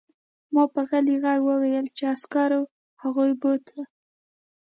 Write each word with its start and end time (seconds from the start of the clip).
ما 0.53 0.63
په 0.73 0.81
غلي 0.89 1.15
غږ 1.23 1.39
وویل 1.45 1.85
چې 1.97 2.03
عسکرو 2.13 2.61
هغوی 3.03 3.31
بوتلل 3.41 3.83